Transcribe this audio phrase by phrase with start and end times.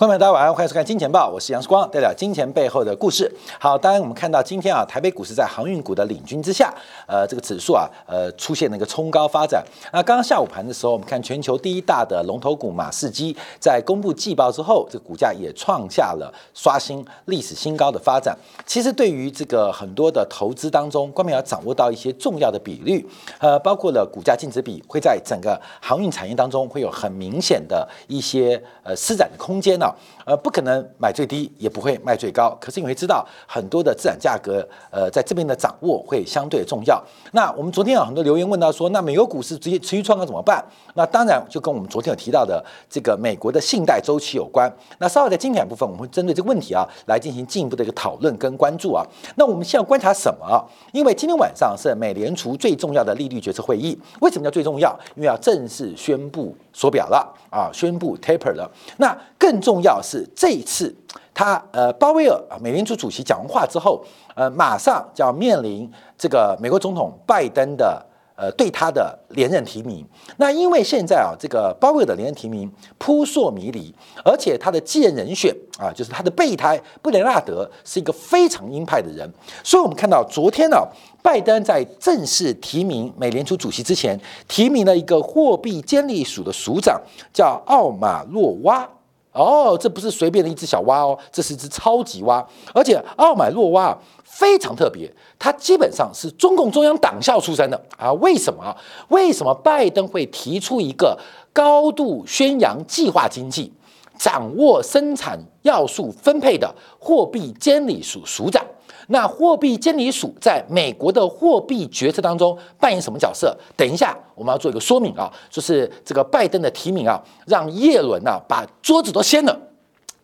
[0.00, 3.30] 观众朋友，大家晚上好，欢迎收看《金钱报》，我是杨世光，带来金钱背后的故事。
[3.58, 6.72] 好，当然我们看到今天啊，台北股市在航运股的领军之下，
[7.06, 9.62] 呃，这个指数啊，呃，出现了一个冲高发展。
[9.92, 18.34] 那刚刚下午盘的时候，我们看全球第一大的龙头股马士基在公布季报之后，这个股价也创下了刷新历史新高的发展。
[18.64, 23.06] 其实对于这个很多的投资当中，观众要掌握到一些重要的比率，
[23.38, 29.89] 呃，包括了股价净值比，会在整个航运产业当中会有很明显的一些呃施展的空间呢。
[30.24, 32.56] 呃，不可能买最低，也不会卖最高。
[32.60, 37.02] 可是你会知道，很多的资产价格，呃，在这边的掌握会相对重要。
[37.32, 40.64] 那我们昨天有很多留言问到说，那美国股市直接持续创高怎么办？
[40.94, 44.70] 那当然就跟我们昨天有提到的这个美国的信贷周期有关。
[44.98, 49.04] 那稍后在经典部分，我们会针对这个问题啊，来进行进一步的一个讨论跟关注啊。
[49.36, 50.64] 那我们现在观察什么？
[50.92, 53.98] 因为今天晚上是美联储最重要的利率决策会议。
[54.20, 54.98] 为什么叫最重要？
[55.14, 58.70] 因为要正式宣布缩表了啊，宣布 taper 了。
[58.98, 60.94] 那更重要是这一次，
[61.32, 68.04] 他呃鲍威尔啊，美联储主席讲完话之后，呃，马上就要面临这个美国总统拜登的
[68.36, 70.04] 呃对他的连任提名。
[70.38, 79.30] 那因为现在啊，这个鲍威尔的连任提名扑朔迷离，而且他的继任人选啊，就是他的备胎布雷纳德是一个非常鹰派的人，
[79.62, 80.86] 所以我们看到昨天呢，
[81.22, 87.00] 拜登在正式提名美联储主席之前，提名了一个货币监理署的署长，
[87.32, 88.88] 叫奥马洛娃。
[89.32, 98.12] 哦，这不是随便的一只小蛙哦，这是一只超级蛙，而且奥买洛蛙非常特别，它基本上是中共中央党校出身的啊。
[98.14, 98.76] 为什么？
[99.08, 101.18] 为什么拜登会提出一个
[101.52, 103.72] 高度宣扬计划经济、
[104.20, 108.62] 掌握生产要素分配的货币监理署署长？
[109.06, 113.56] 那货币监理署在美国的货币决策当中扮演什么角色？
[113.74, 119.58] 等一下我们要做一个说明啊，就是这个拜登的提名啊，让叶伦啊把桌子都掀了，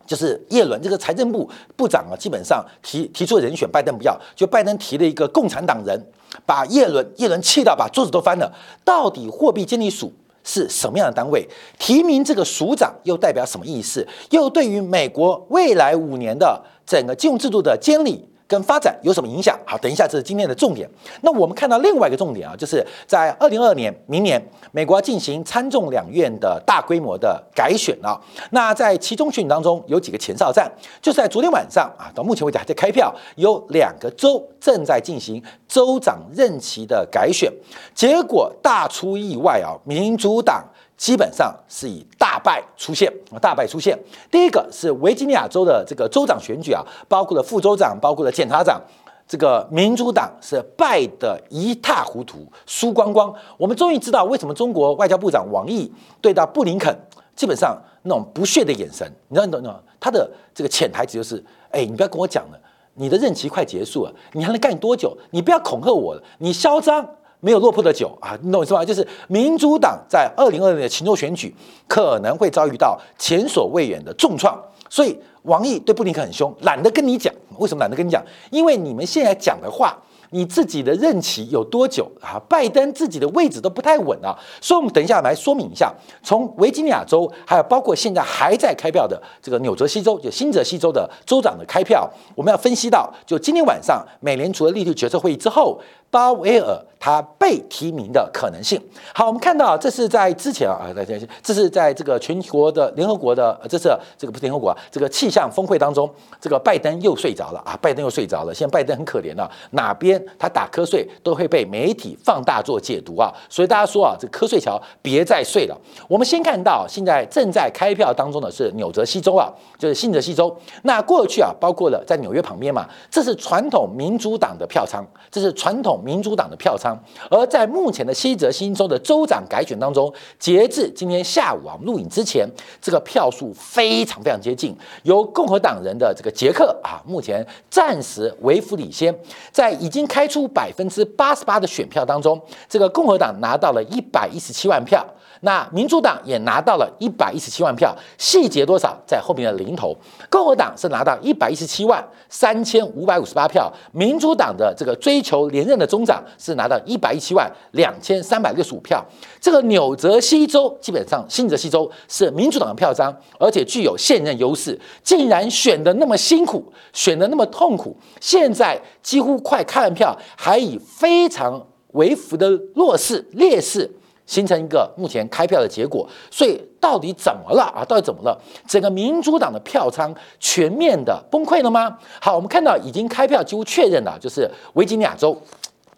[0.05, 5.99] 就是叶伦这个财政部部长啊，基本上提提出人选，拜登不要，就拜登提了一个共产党人，
[6.45, 8.53] 把叶伦叶伦气到把桌子都翻了。
[8.85, 10.13] 到底货币监理署
[10.47, 11.45] 是什么样的单位？
[11.77, 14.07] 提名这个署长又代表什么意思？
[14.29, 18.25] 又对于美国未来五年的整个金融制度的监理？
[18.47, 19.57] 跟发展有什么影响？
[19.65, 20.89] 好，等一下，这是今天的重点。
[21.21, 24.41] 那我们看到另外一个重点啊，就是在二零二二年，明年
[24.71, 28.19] 美国要进行参众两院的大规模的改选啊。
[28.51, 30.71] 那在其中选举当中有几个前哨战，
[31.01, 37.51] 就是在昨天晚上啊，到目前为止还在开票，有两个州正在进行州长任期的改选，
[37.93, 40.63] 结果大出意外啊，民主党。
[40.97, 43.97] 基本上是以大败出现啊，大败出现。
[44.31, 48.81] 第一个是维吉尼亚州的这个州长选举啊，包括了副州长，包括了检察长，
[49.27, 53.31] 这个民主党是败得一塌糊涂，输光光。
[53.57, 56.93] 我们终于知道为什么中国外交部长王毅对到布林肯
[57.35, 62.59] 基本上那种不屑的眼神，你知道，你知道，他的这个潜台词就是：哎，你不要跟我讲了，
[62.95, 65.15] 你的任期快结束了，你还能干多久？
[65.29, 67.07] 你不要恐吓我了，你嚣张。
[67.39, 68.83] 没有落魄的酒啊，你懂我意思吗？
[68.83, 71.53] 就是民主党在二零二零的秦州选举
[71.87, 74.59] 可能会遭遇到前所未有的重创，
[74.89, 77.33] 所以王毅对布林肯很凶，懒得跟你讲。
[77.57, 78.23] 为什么懒得跟你讲？
[78.51, 79.97] 因为你们现在讲的话。
[80.31, 82.39] 你自己的任期有多久啊？
[82.49, 85.93] 拜登自己的位置都不太稳啊，所以我们等一下来说明一下，
[86.23, 95.79] 从维吉尼亚州，还有包括现在还在开票的这个纽泽西州，就新泽西州的州长的开票，我们要分析到，就今天晚上美联储的利率决策会议之后，
[96.09, 98.81] 鲍威尔他被提名的可能性。
[99.13, 106.09] 好，我们看到这是在之前啊，大家这是在这个全国的联合国的，这是这个不是联合国啊，这个气象峰会当中，
[106.41, 110.16] 这个拜登又睡着了啊，拜登又睡着了，现在拜登很可怜了，哪边？
[110.37, 115.77] 他打瞌睡都会被媒体放大做解读啊，所以大家说啊，这瞌睡桥别再睡了。
[116.07, 120.55] 我们先看到现在正在开票当中的是纽泽西州啊，就是新泽西州。
[120.83, 126.97] 那过去啊，包括了在纽约旁边嘛，这是传统民主党的票仓，这是传统民主党的票仓。
[127.29, 132.49] 而在目前的西泽新州的州长改选当中，截至今天下午啊，录影之前，
[132.81, 139.13] 这个票数非常非常接近，由共和党人的这个杰克啊，目前暂时为辅领先，
[139.51, 140.06] 在已经。
[140.07, 145.05] 开出百分之八十八的选票当中，这个共和党拿到了一百一十七万票，
[145.41, 147.95] 那民主党也拿到了一百一十七万票。
[148.17, 149.95] 细节多少在后面的零头，
[150.29, 159.03] 共和党是拿到一百一十七万三千五百五十八票，民主党的这个追求连任的中长是拿到一百一十七万两千三百六十五票。
[159.39, 171.59] 这个纽泽西州基本上新泽西州是民主党的票仓，而且具有现任优势，竟然选的那么辛苦，选的那么痛苦，现在几乎快看完票，还以非常
[171.93, 173.89] 微幅的弱势劣势
[174.27, 176.07] 形成一个目前开票的结果。
[176.29, 177.83] 所以到底怎么了啊？
[177.83, 178.39] 到底怎么了？
[178.67, 181.97] 整个民主党的票仓全面的崩溃了吗？
[182.21, 185.35] 好，我们看到已经开票几乎确认了，就是维吉尼亚州。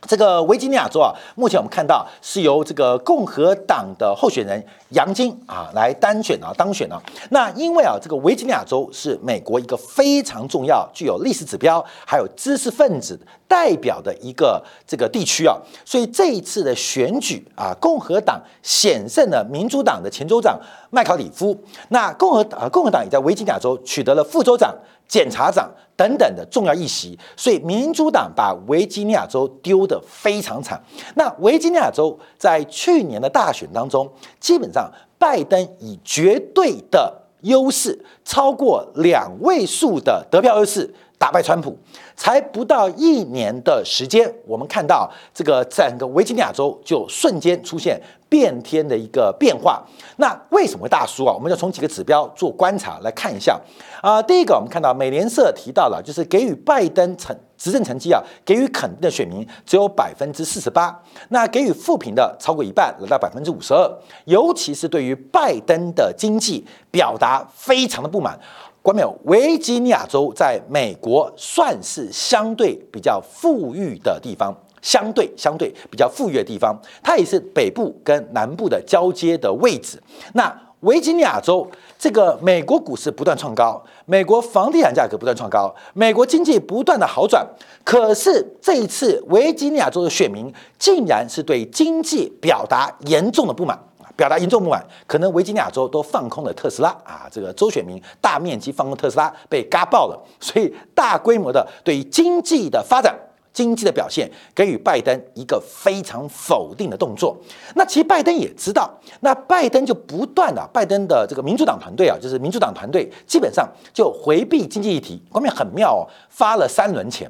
[0.08, 7.00] 这个维吉尼亚州啊，目前我们看到是由这个共和党的候选人杨金啊来单选啊当选啊。
[7.32, 20.58] 那因为啊，这个维吉尼亚州是美国一个非常重要、具有历史指标、还有知识分子代表的一个这个地区啊，所以这一次的选举啊，共和党险胜了民主党的前州长
[20.90, 21.56] 麦考里夫。
[21.90, 24.74] 那共和啊，共和党也在维吉尼亚州取得了副州长。
[25.08, 25.68] 检察长
[26.00, 30.82] 等等的重要议席，所以民主党把维吉尼亚州丢得非常惨。
[31.16, 34.10] 那维吉尼亚州在去年的大选当中，
[34.40, 40.90] 基本上拜登以绝对的优势，超过两位数的得票优势。
[41.18, 41.78] 打败川普，
[42.16, 49.84] 才不到一年的时间，我们看到这个整个维吉尼亚州就瞬间出现变天的一个变化。
[50.18, 51.34] 那为什么会大输啊？
[51.34, 53.60] 我们要从几个指标做观察来看一下
[54.02, 54.22] 啊。
[54.22, 60.98] 第一个，我们看到美联社提到了，就是给予拜登成执政成绩啊，给予肯定的选民只有百分之四十八，
[61.30, 63.92] 那给予负评的超过一半，来到百分之五十二。
[64.26, 68.40] 尤其是对于拜登的经济表达非常的不满。
[68.82, 69.14] 关没有？
[69.26, 80.02] 维吉尼亚州在美国算是相对比较富裕的地方，相对相对比较富裕的地方，它也是北部跟南部的交接的位置。
[80.34, 87.46] 那维吉尼亚州这个美国股市不断创高，美国房地产价格不断创高，美国经济不断的好转。
[87.84, 93.78] 可是这一次维吉尼亚州的选民竟然是对经济表达严重的不满。
[94.16, 103.18] 表达严重不满，可能维吉尼亚州都放空了特斯拉啊，这个州选民大面积放空特斯拉被嘎爆了，所以大规模的对经济的发展、
[103.60, 107.36] 经济的表现给予拜登一个非常否定的动作。
[107.76, 108.90] 那其实拜登也知道，
[109.20, 117.30] 那拜登就不断的，拜登的这个民主党团队啊，就是民主党团队基本上就回避经济议题，方面很妙哦，发了三轮钱。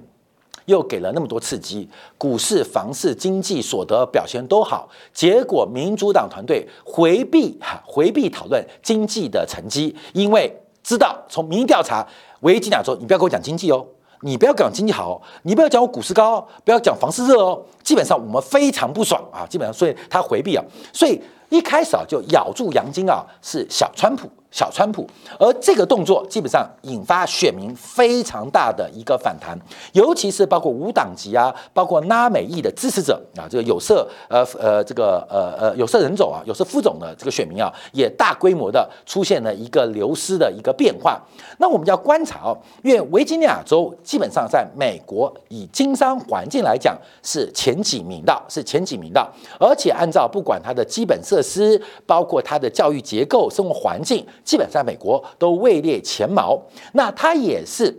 [0.65, 12.07] 又给了那么多刺激，股市、房市、经济所得表现都好，结果民主党团队回避哈回避讨论经济的成绩，因为知道从民意调查，
[12.41, 13.83] 维吉尼亚州，你不要跟我讲经济哦，
[14.21, 20.63] 你不要讲经济好，你不要讲我股市高，不要讲房市热哦，基本上我们非常不爽啊，基本上所以他回避啊，
[20.93, 24.29] 所以一开始啊就咬住洋金啊是小川普。
[24.51, 25.07] 小川普，
[25.39, 29.57] 而这个动作基本上引发选民非常大的一个反弹，
[29.93, 41.21] 尤其是包括无党籍啊，包括拉美裔的支持者啊，这个有色呃呃这个呃呃有色人种啊，有色肤种的这个选民啊，也大规模的出现了一个流失的一个变化。
[41.59, 54.25] 那我们要观察哦，因为维吉尼亚州基本上在美国以经商环境来讲是前几名的，是前几名的，而且按照不管它的基本设施，包括它的教育结构、生活环境。
[54.43, 56.59] 基本上美国都位列前茅，
[56.93, 57.95] 那它也是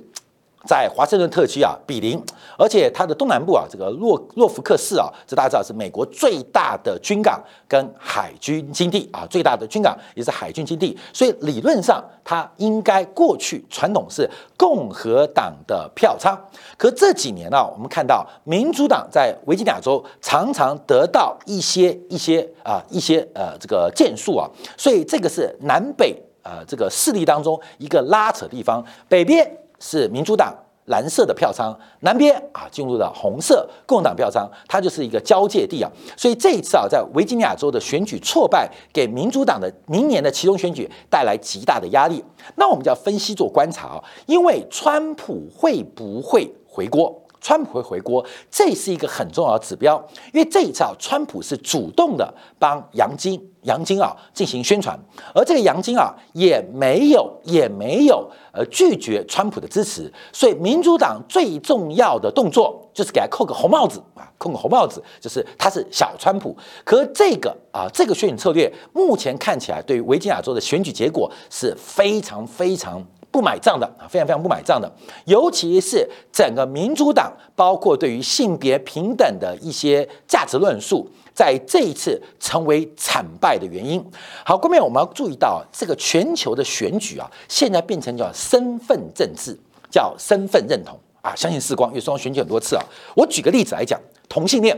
[0.67, 2.23] 在华盛顿特区啊，比邻，
[2.59, 14.29] 而且它的东南部啊，这个洛洛福克市啊，这大家知道是美国最大的军港跟海军基地啊，最大的军港也是海军基地，所以理论上它应该过去传统是
[14.59, 16.39] 共和党的票仓，
[16.77, 26.23] 可这几年呢，我们看到民主党在维吉尼亚州常常得到一些一些啊一些呃这个建树啊，所以这个是南北。
[26.43, 30.55] 呃，这个势力当中一个拉扯地方，北边是民主党
[30.87, 35.91] 蓝色的票仓，南边啊进入了红色共和党票仓，它就是一个交界地啊。
[36.17, 42.25] 所以这一次啊，在维吉尼亚州的选举挫败，给民主党的明年的其中选举带来极大的压力。
[42.57, 47.23] 那我们就要分析做观察啊，因为川普会不会回国？
[47.41, 54.99] 川普会回国，这是一个很重要的指标，因为这一次啊，川普是主动的帮杨金、杨金啊进行宣传，
[55.35, 66.57] 而这个杨金啊也没有也没有呃拒绝川普的支持，所以民主党最重要的动作就是给他扣个红帽子啊，扣个红帽子，就是他是小川普。
[66.85, 73.03] 可这个啊，这个选举策略目前看起来对于维吉尼亚州的选举结果是非常非常。
[73.31, 74.91] 不买账的啊，非常非常不买账的，
[75.25, 84.05] 尤其是整个民主党，包括对于性别平等的一些价值论述，在这一次成为惨败的原因。
[84.45, 89.57] 好，后面我们要注意到，这个全球的选举啊，现在变成叫身份政治，
[89.89, 91.33] 叫身份认同啊。
[91.37, 92.83] 相信时光，因为双方选举很多次啊。
[93.15, 94.77] 我举个例子来讲，同性恋，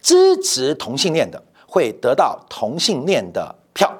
[0.00, 3.92] 支持同性恋的会得到同性恋的票，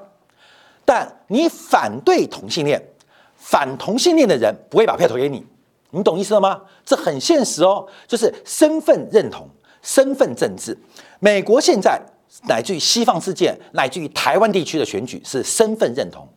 [0.85, 2.80] 但你反对同性恋。
[3.49, 5.47] 反同性恋的人不会把票投给你，
[5.93, 6.61] 你懂意思了吗？
[6.85, 9.49] 这很现实哦，就是身份认同、
[9.83, 10.76] 身份政治。
[11.21, 12.03] 美国现在
[12.49, 16.29] 乃至于西方世界，乃至于台湾地区的选举是身份认同，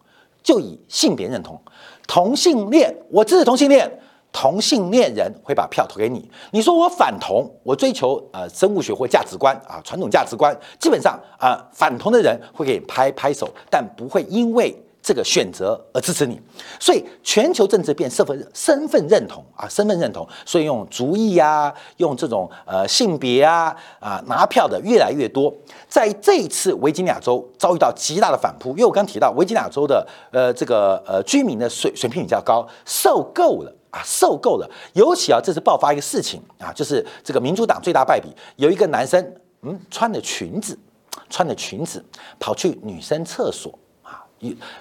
[0.43, 1.59] 就以性别认同，
[2.07, 3.91] 同性恋，我支持同性恋，
[4.31, 6.29] 同性恋人会把票投给你。
[6.51, 14.79] 你说我反同，我追求呃生物学或价值观啊，传统价值观，基本上啊反同的人会给你拍拍手，但不会因为。
[15.09, 16.39] 这个选择而支持你，
[16.79, 25.51] 所以全球政治变身份身份认同啊，身份认同，所以用族裔呀，用这种呃性别啊啊拿票的越来越多。
[25.87, 34.69] 在这一次维吉尼亚州遭遇到极大的反扑，因为我刚提到维吉尼亚州的呃这个呃居民的水水平比较高，受够了啊，受够了。
[34.93, 40.77] 尤其啊，这次爆发一个事情啊，就是这个民主党最大败笔，有一个男生嗯穿着裙子，
[41.31, 42.05] 穿着裙子
[42.39, 43.73] 跑去女生厕所。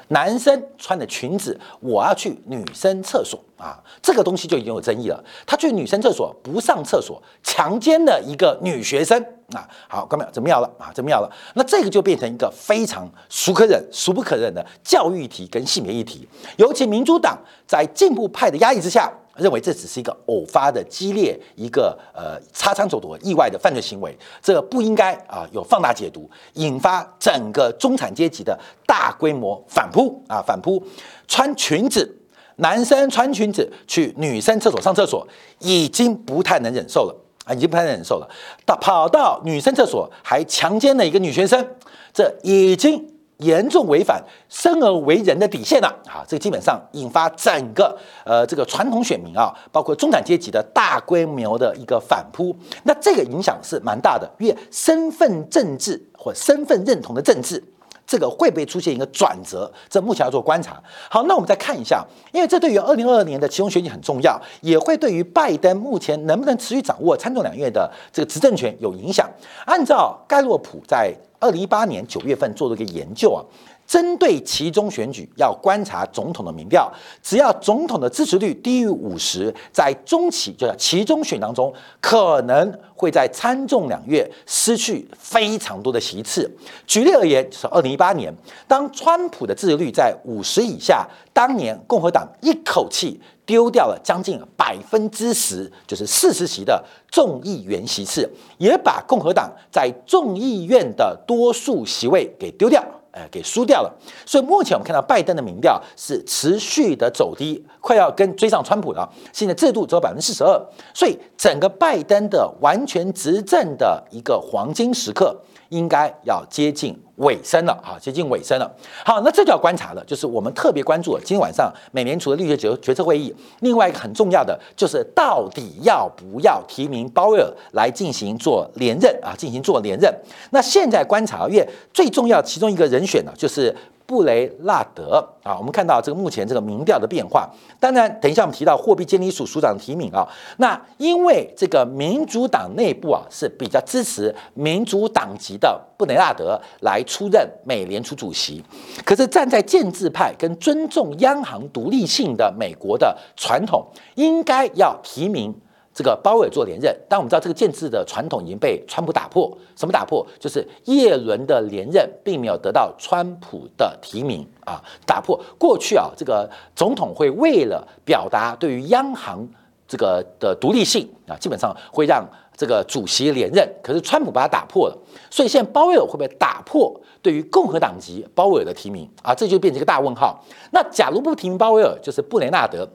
[0.08, 5.22] 男生穿的裙子，我要去女生厕所啊，这个东西就已经有争议了。
[5.46, 9.20] 他去女生厕所不上厕所，强奸了一个女学生
[9.52, 9.68] 啊。
[9.88, 10.92] 好，各位怎么样了啊？
[10.94, 11.30] 怎么样了？
[11.54, 16.28] 那这个就变成一个非常孰可忍孰不可忍的教育议题跟性别议题。
[16.56, 19.12] 尤其民主党在进步派的压抑之下。
[19.38, 30.82] 认为这只是一个偶发的激烈一个呃擦枪走火意外的犯罪行为，这个不应该啊有放大解读，引发整个中产阶级的大规模反扑啊反扑，
[31.26, 32.20] 穿裙子，
[32.56, 35.26] 男生穿裙子去女生厕所上厕所，
[35.60, 38.28] 已经不太能忍受了啊，已经不太能忍受了，
[38.66, 41.64] 到跑到女生厕所还强奸了一个女学生，
[42.12, 43.17] 这已经。
[43.38, 46.24] 严重违反生而为人的底线了啊！
[46.26, 52.54] 这基本上引发整个呃这个传统选民啊，包括中产阶级的大规模的一个反扑。
[52.82, 57.62] 那这个影响是蛮大的，因为身份政治或身份认同的政治，
[58.08, 59.70] 这个会不会出现一个转折？
[59.90, 60.82] 这目前要做观察。
[61.10, 69.28] 好，那我们再看一下，因为这对于二零二二年的其中选举很重要，也会对于拜登目前能不能持续掌握参众两院的这个执政权有影响。
[69.66, 73.44] 按照盖洛普在二零一八年九月份做了一个研究啊，
[73.88, 76.92] 针对其中选举要观察总统的民调，
[77.22, 86.48] 只要总统的支持率低于五十，在中期就叫其中选当中，可能会在参众两院失去非常多的席次。
[86.86, 88.30] 举例而言，就是二零一八年，
[88.66, 102.84] 当川普的支持率在五十以下，当年共和党一口气丢掉了将近百分之十，就是四十席的众议员席次，也把共和党在众议院的多数席位给丢掉，
[103.18, 103.92] 呃，给输掉了。
[104.24, 109.12] 所以目前我们看到拜登的民调是持续的走低，快要跟追上川普了。
[109.32, 110.56] 现在制度只有百分之四十二，
[110.94, 115.36] 所以整个拜登的完全执政的一个黄金时刻。
[115.70, 118.68] 应该要接近尾声了啊，接近尾声了。
[119.04, 123.34] 好，那这就要观察了，就是我们特别关注今天晚上美联储的利率决决策会议。
[123.60, 129.34] 另外一个很重要的就是，到底要不要提名鲍威尔来进行做连任啊？
[129.36, 130.12] 进行做连任。
[130.50, 133.74] 那现在观察，因为最重要其中一个人选呢，就是。
[134.08, 137.46] 布雷纳德啊，我们看到这个目前这个民调的变化。
[137.78, 148.64] 当然，等一下我们提到货币监理署署长提名啊，那因为这个民主党内部啊是比较支持民主党籍的布雷纳德来出任美联储主席，
[149.04, 155.54] 可是站在建制派跟尊重央行独立性的美国的传统，应该要提名。
[155.98, 159.50] 这个鲍威尔做连任，但我们知道这个建制的传统已经被川普打破。
[159.74, 160.24] 什么打破？
[160.38, 164.80] 就是叶伦的连任并没有得到川普的提名啊！
[165.04, 169.44] 打破过去啊，这个总统会为了表达对于央行
[169.88, 172.24] 这个的独立性啊，基本上会让
[172.56, 173.68] 这个主席连任。
[173.82, 174.96] 可是川普把它打破了，
[175.28, 179.34] 所以现在鲍威尔会不会打破对于共和党籍鲍威尔的提名啊？
[179.34, 180.40] 这就变成一个大问号。
[180.70, 182.88] 那假如不提名鲍威尔，就是布雷纳德。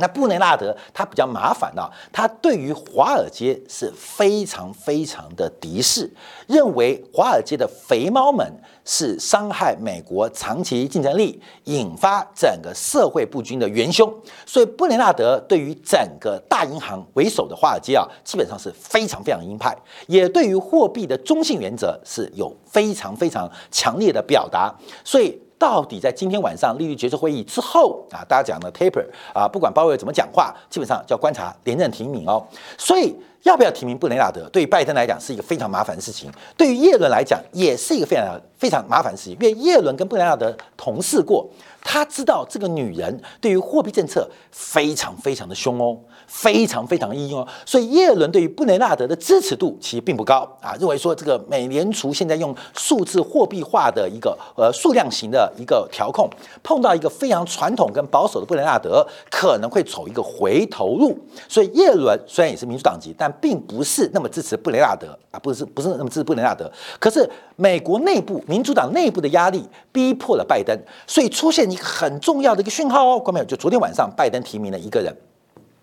[0.00, 6.10] 那布雷纳德他比较麻烦啊，他对于华尔街是非常非常的敌视，
[6.46, 8.50] 认为华尔街的肥猫们
[8.84, 14.12] 是伤害美国长期竞争力、引发整个社会不均的元凶。
[14.46, 19.76] 所以布雷纳德对于整个大银行为首的华尔街啊，基本上是非常非常鹰派，
[20.06, 24.74] 也对于货币的中性原则是有非常非常强烈的表达。
[25.04, 25.38] 所以。
[25.60, 32.42] 到底在今天晚上利率决策会议之后啊，大家讲的 taper 啊，不管鲍威尔怎么讲话，基本上就要观察连任提名哦。
[32.78, 41.46] 所以要不要提名布雷纳德，对于拜登来讲是一个非常麻烦的事情，对于耶伦来讲也是一个非常非常麻烦的事情，因为耶伦跟布雷纳德同事过，
[41.82, 45.96] 他知道这个女人对于货币政策非常非常的凶哦，
[46.26, 56.28] 非常非常硬哦，所以耶伦对于布雷纳德的支持度其实并不高啊，认为说这个美联储现在用数字货币化的一个呃数量型的一个调控，
[56.62, 61.18] 碰到一个非常传统跟保守的布雷纳德，可能会走一个回头路。
[61.48, 66.70] 所以耶伦虽然也是民主党籍，但并不是那么支持布雷纳德啊，不是不是那么支持布雷纳德。
[66.98, 71.69] 可是美国内部民主党内部的压力逼迫了拜登，所以出现。
[71.70, 73.46] 一个很重要的一个讯号哦，关没有？
[73.46, 75.14] 就昨天晚上拜登提名了一个人，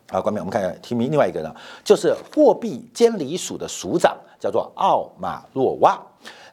[0.10, 0.44] 啊，关没有？
[0.44, 1.52] 我们看看提名另外一个人，
[1.84, 6.00] 就是货币监理署的署长，叫做奥马洛娃。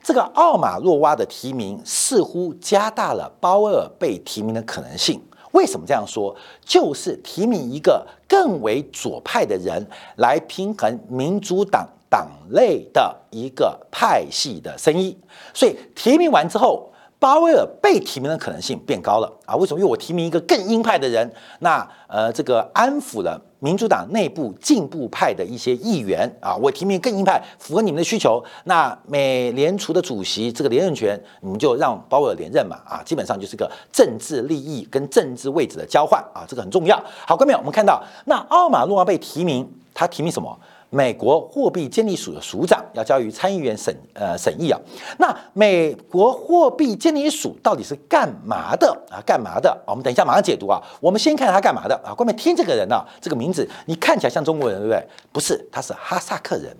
[0.02, 5.20] 这个奥马洛娃的提名似乎加大了鲍威尔被提名的可能性。
[5.52, 6.34] 为什么这样说？
[6.64, 9.86] 就是提名一个更为左派的人
[10.16, 15.16] 来平衡民主党党内的一个派系的声音。
[15.52, 16.90] 所以提名完之后。
[17.24, 19.56] 巴威尔被提名的可能性变高了啊？
[19.56, 19.80] 为什么？
[19.80, 26.54] 因为我提名一个更鹰派的人，那呃，这个安抚了民主党内部进步派的一些议员啊。
[26.54, 28.44] 我提名更鹰派，符合你们的需求。
[28.64, 33.02] 那美联储的主席这个连任权，你们就让鲍威尔连任嘛啊？
[33.02, 37.02] 基本上就是个政治利益跟政治位置的交换啊，这个很重要。
[37.26, 40.54] 好，各位，我们看到那奥马诺被提名，他提名什么？
[40.94, 44.78] 美国货币监理署的署长要交于参议员审呃审议啊，
[45.18, 49.18] 那美国货币监理署到底是干嘛的啊？
[49.26, 49.76] 干嘛的？
[49.88, 50.80] 我们等一下马上解读啊。
[51.00, 52.14] 我们先看他干嘛的啊？
[52.14, 55.04] 关面听这个人啊，这个名字你看起来像中国人对不对？
[55.32, 56.72] 不是，他是哈萨克人。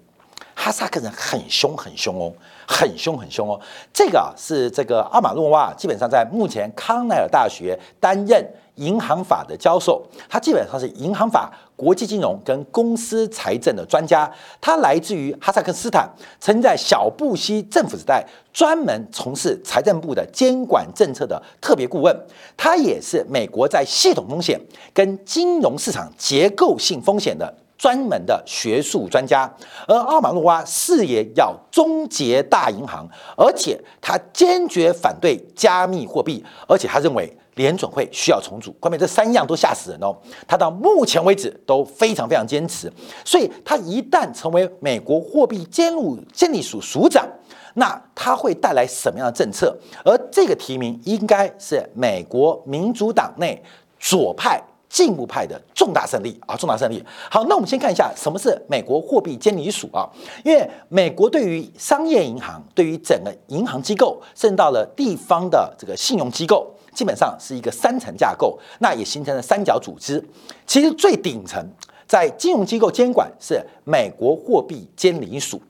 [0.55, 2.33] 哈萨克人很凶很凶哦，
[2.69, 3.61] 很凶很凶哦。
[3.93, 8.49] 这个啊是这个阿马诺娃，基本上在目前康奈尔大学担任。
[8.79, 14.31] 银行法的教授，他基本上是银行法、国际金融跟公司财政的专家。
[14.61, 16.09] 他来自于哈萨克斯坦，
[16.41, 22.17] 曾在小布希政府时代专门从事财政部的监管政策的特别顾问。
[22.57, 24.61] 他也是美国在系统风险
[24.93, 29.53] 跟金融市场结构性风险的专门的学术专家。
[29.89, 37.37] 而奥马诺娃誓言要终结大银行，而且他坚决反对加密货币，而且他认为。
[37.55, 40.17] 联准会需要重组，关键这三样都吓死人哦。
[40.47, 42.93] 他到目前为止都非常非常坚持，
[43.25, 47.27] 所以他一旦成为美国货币监督监理署署长，
[47.75, 49.77] 那他会带来什么样的政策？
[50.05, 53.63] 而这个提名应该是美国民主党内
[53.99, 57.05] 左派进步派的重大胜利啊，重大胜利。
[57.31, 60.09] 好，那我们先看一下什么是美国货币监理署啊？
[60.45, 66.73] 因为美国对于商业银行、对于整个银行机构，甚至到了地方的这个信用机构。
[66.95, 70.23] 基本上是一个三层架构，那也形成了三角组织。
[70.67, 71.63] 其实最顶层
[72.07, 75.61] 在金融机构监管是美国货币监理署，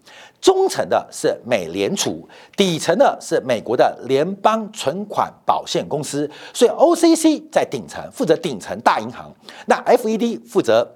[0.41, 6.31] 中层的是美联储，底层的是美国的联邦存款保险公司。
[6.53, 9.33] 所以 OCC 在顶层负责顶层大银行，
[9.67, 10.87] 那 FED 负责。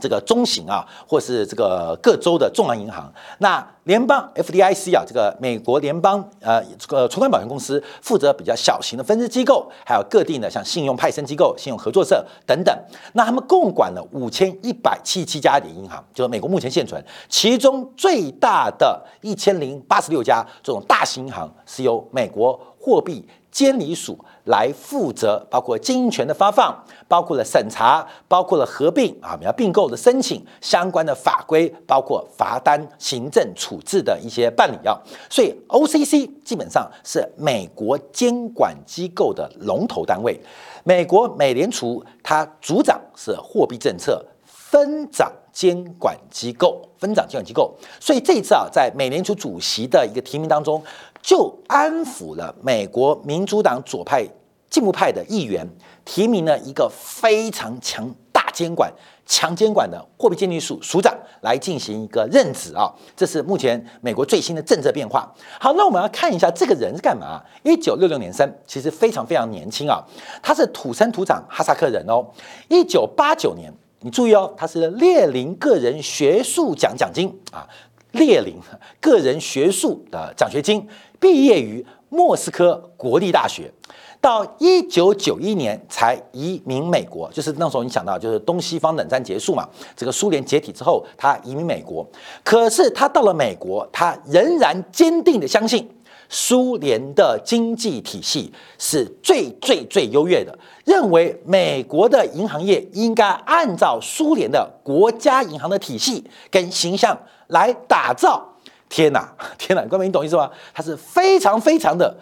[0.00, 12.74] 这个中型啊，或是这个各州的重要银行，那联邦 FDIC 啊，这个美国联邦呃这个存款保险公司负责比较小型的分支机构，还有各地的像信用派生机构、信用合作社等等。
[13.12, 23.26] 那他们共管了五千一百七十七家的银行，就是美国目前现存，其中最大的一千零八十六家这种大型银行是由美国货币。
[23.54, 34.98] 监理署来负责，包括经营权的发放，包括了审查，包括了合并啊，你要并购的申请相关的法规，包括罚单、行政处置的一些办理啊。
[35.30, 40.36] 所以 OCC 基本上是美国监管机构的龙头单位。
[40.82, 47.74] 美国美联储它主掌是货币政策，分长监管机构，分掌监管机构。
[47.98, 50.82] 所以这一次啊，在美联储主席的一个提名当中。
[51.22, 54.22] 就安抚了美国民主党左派
[54.68, 55.66] 进步派的议员，
[56.04, 58.92] 提名了一个非常强大监管、
[59.24, 65.26] 强监管的货币监理署署长来进行一个任职啊，这是目前美国最新的政策变化。
[65.58, 67.42] 好，那我们要看一下这个人是干嘛？
[67.62, 70.04] 一九六六年生，其实非常非常年轻啊，
[70.42, 72.22] 他是土生土长哈萨克人哦。
[72.68, 73.72] 一九八九年，
[74.04, 77.66] 你注意哦，他是列宁个人学术奖奖金啊，
[78.12, 78.56] 列宁
[79.00, 80.86] 个人学术的奖学金。
[81.18, 83.72] 毕业于莫斯科国立大学，
[84.20, 87.32] 到一九九一年才移民美国。
[87.32, 92.06] 就是那时候你想到，就是东西方冷战结束嘛，这个苏联解体之后，他移民美国。
[92.44, 95.88] 可是他到了美国，他仍然坚定的相信
[96.36, 107.16] 苏联的经济体系是最最最优越的，认为美国的银行业应该按照苏联的国家银行的体系跟形象
[107.46, 108.44] 来打造。
[108.88, 110.50] 天哪， 天哪，各位，你懂意思吗？
[110.74, 112.12] 他是非常非常的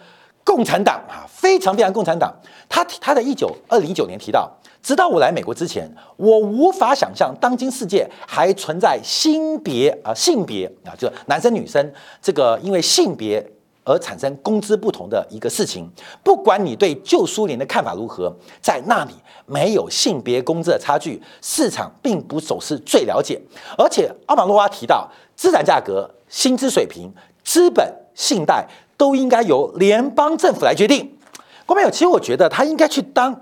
[0.43, 2.31] 共产党啊，非常非常共产党。
[2.69, 4.47] 他他在一九二零一九年提到，
[4.83, 13.43] 直到我来美国之前，我无法想象当今世界还存在性别啊性别啊，就男生女生这个因为性别
[13.83, 15.89] 而产生工资不同的一个事情。
[16.23, 19.13] 不管你对旧苏联的看法如何，在那里
[19.45, 23.41] 没有性别工资的差距，市场并不总是最了解。
[23.77, 27.11] 而且奥马诺娃提到，资产价格、薪资水平、
[27.43, 28.67] 资本、信贷。
[28.95, 31.17] 都应该由联邦政府来决定。
[31.65, 33.35] 郭美友，其实我觉得他应该去当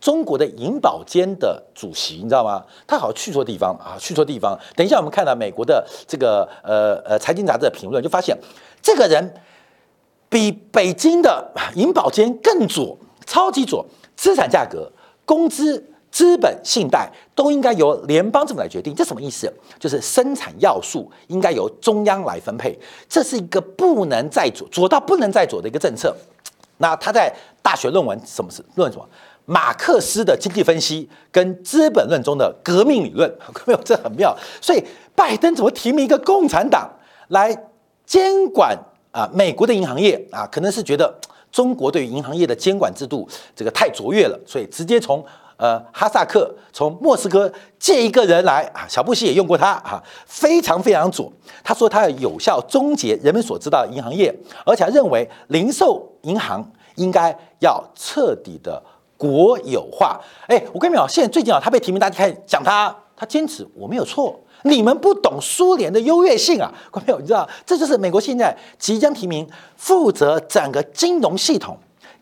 [0.00, 2.64] 中国的银保监的主席，你知道吗？
[2.86, 4.58] 他好像去错地方啊，去错地方。
[4.76, 8.38] 等一下，我们看到美国的这个呃呃财经杂志的评论，就发现
[8.82, 9.34] 这个人
[10.28, 14.90] 比北京的银保监更左，超级左，资产价格、
[15.24, 15.88] 工资。
[16.12, 19.50] 资本、信贷都应该由联邦政府来决定，这什么意思？
[19.80, 26.14] 就是生产要素应该由中央来分配，这是一个不能再左、左到不能再左的一个政策。
[26.76, 29.08] 那他在大学论文什么是论什么？
[29.46, 34.36] 马克思的经济分析跟《资本论》中的革命理论， 没有这很妙。
[34.60, 36.90] 所以拜登怎么提名一个共产党
[37.28, 37.56] 来
[38.04, 38.78] 监管
[39.10, 40.46] 啊美国的银行业啊？
[40.46, 41.14] 可能是觉得
[41.50, 45.24] 中国对于银行业的监管制度这个太卓越了，所以直接从。
[45.58, 51.32] 呃，哈萨克从莫斯科借一个人来啊，小布希也用过他啊，非常非常左。
[51.62, 54.34] 他说他要有效终结人们所知道的银行业，
[54.66, 58.82] 而且认为零售银行应该要彻底的
[59.16, 60.20] 国有化。
[60.48, 71.76] 哎，我跟你讲，现在最近啊，他被提名，大家开始讲他，他坚持我没有错，你们不懂苏联的优越性啊， 观众朋友，你知道这就是美国现在即将提名负责整个金融系统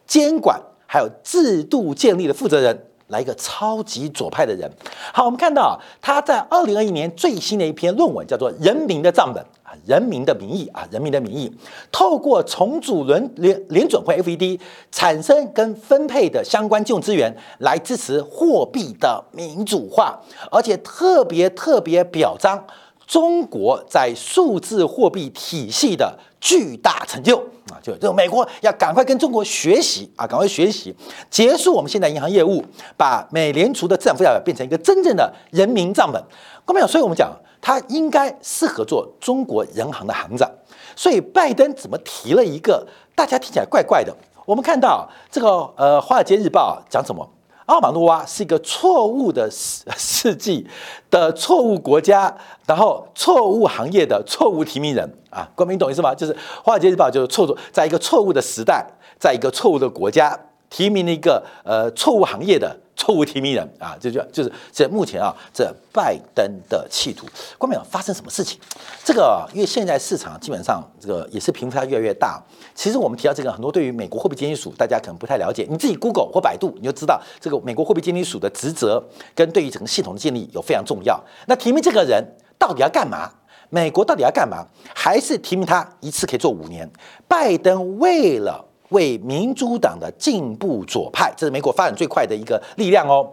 [0.06, 2.86] 监管还有制度建立的负责人。
[3.10, 4.70] 来一个超级左派的人。
[5.12, 9.42] 好，我们看到他在二零二一年最新的一篇论文，叫做《人民的账本》，
[9.86, 11.48] 《人民的名义》啊，《人民的名义》，
[11.90, 14.58] 透过重组联联联准会 FED
[14.90, 20.18] 产生跟分配的相关金融资源，来支持货币的民主化，
[20.50, 22.64] 而且特别特别表彰
[23.06, 26.18] 中国在数字货币体系的。
[26.42, 27.36] 巨大成就
[27.68, 27.76] 啊！
[27.82, 30.96] 就就美国要赶快跟中国学习啊，赶快学习，
[31.28, 32.64] 结束我们现在银行业务，
[32.96, 36.18] 把美联储的资产负债表变成一个真正的人民账本。
[36.64, 40.50] 各位朋友，所以我们讲他应该适合做中国人行的行长。
[40.96, 44.14] 所以拜登怎么提了一个大家听起来怪怪的？
[44.44, 47.28] 我们看到这个呃《华尔街日报》讲什么？
[47.66, 50.66] 奥马诺娃是一个错误的世世纪
[51.08, 56.12] 的错误国家，然后错误行业的错误提名人啊，国民懂意思吗？
[56.12, 58.84] 就是《华尔街日报》就是错误，在一个错误的时代，
[59.20, 60.36] 在一个错误的国家
[60.68, 62.76] 提名了一个呃错误行业的。
[63.10, 67.26] 错误提名人啊，这就就是这目前啊，这拜登的企图，
[67.58, 68.60] 关没有发生什么事情？
[69.04, 72.40] 这个因为现在市场基本上这个也是贫富差越来越大。
[72.72, 75.66] 其实我们提到这个，很多对于美国货币监理署，大家可能不太了解。
[75.68, 81.20] 你自己 Google 或百度，你就知道这个美国货币监理署的职责跟对于整个系统的建立有非常重要。
[81.48, 82.24] 那提名这个人
[82.56, 83.28] 到底要干嘛？
[83.70, 84.64] 美国到底要干嘛？
[84.94, 86.88] 还是提名他一次可以做五年？
[87.26, 88.66] 拜登为了。
[88.90, 93.32] 为民主党的进步左派，这是美国发展最快的一个力量哦，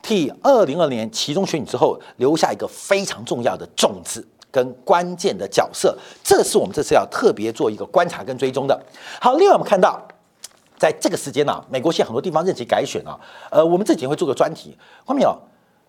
[0.00, 8.80] 替二零二年其中选举之后留下一个非常重要的种子跟关键的角色，这是我们这次要特别做一个观察跟追踪的。
[9.20, 10.00] 好，另外我们看到，
[10.78, 13.18] 在这个时间呢，美国现在很多地方任期改选啊，
[13.50, 15.36] 呃，我们这几天会做个专题，后面有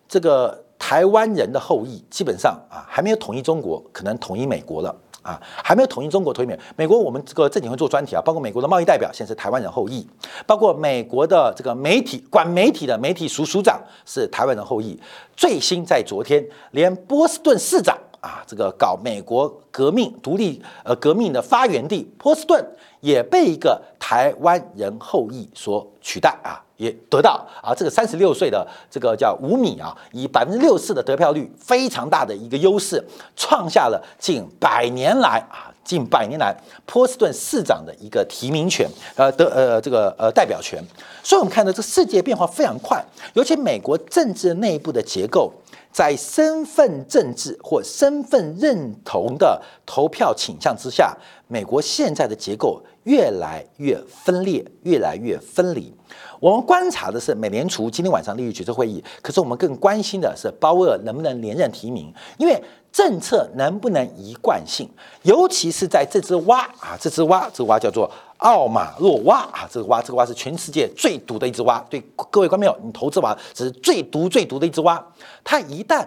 [0.07, 4.95] 这个台湾人的后裔，基本上啊还没有统一中国，可能统一美国了。
[5.21, 6.97] 啊，还没有统一中国，推免美国。
[6.97, 10.07] 我们这个正经会做专题啊，包括美国的贸易代表现在是台湾人后裔，
[10.45, 14.99] 包括美国的这个媒体管媒体的媒体署署长是台湾人后裔。
[15.35, 22.65] 最新在昨天，连波士顿市长啊，这个搞美国革命独立呃革命的发源地波士顿
[23.01, 26.63] 也被一个台湾人后裔所取代啊。
[26.79, 33.03] 也得到啊，这个三十六岁的这个叫吴敏啊，以百分之六四的得票率，非常大的一个优势，
[33.35, 40.81] 创下了近百年来啊，近百年来波士顿市长的一个提名权，呃，的呃这个呃代表权。
[41.21, 45.51] 所以，我们看到这世界变化非常快，尤其美国政治内部的结构，
[45.91, 51.15] 在身份政治或身份认同的投票倾向之下，
[51.47, 55.93] 美国现在的结构越来越分裂，越来越分离。
[56.39, 64.89] 我们观察的是美联储今天晚上利率决策会议，可是我们更关心的是鲍威尔能不能连任提名，因为政策能不能一贯性，
[65.23, 71.79] 尤其是在这只蛙啊，这只蛙，这只蛙叫做奥马洛蛙啊，这个蛙，这个蛙是全世界最毒的一只蛙。
[71.89, 75.05] 对各位观众朋友，你投资蛙是最毒最毒的一只蛙，
[75.43, 76.05] 它一旦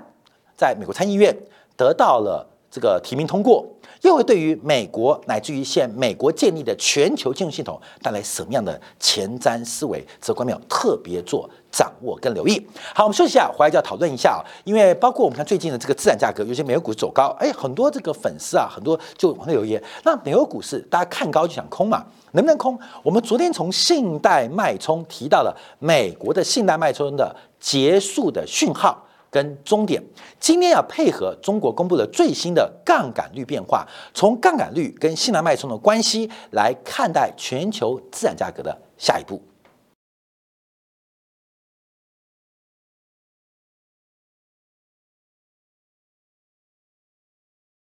[0.56, 1.36] 在美国参议院
[1.76, 3.62] 得到了这个提名通过，
[4.00, 10.02] 又会对于美国乃至于现美国建立的全球金融系统带来什么样的前瞻思维？
[10.22, 12.66] 这观众特别做掌握跟留意。
[12.94, 22.78] 好，我们休息一下，回来就要讨论一下啊，因为包括我们看最近的这个资产价格，有些美国股市走高，哎，很多这个粉丝啊，很多就网友留言，那美国股市大家看高就想空嘛，能不能空？
[23.02, 29.06] 我们昨天从信贷脉冲提到了美国的信贷脉冲的结束的讯号。
[29.32, 30.00] 跟终点，
[30.38, 39.42] 今天要配合中国公布的最新的杠杆率变化，从杠杆率跟西南脉冲的关系来看待全球资产价格的下一步。